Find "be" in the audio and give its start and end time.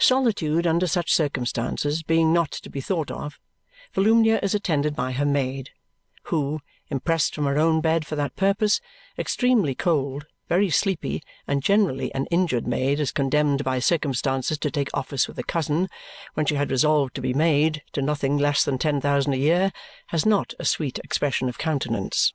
2.68-2.80, 17.20-17.32